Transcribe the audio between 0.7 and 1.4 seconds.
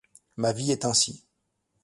est ainsi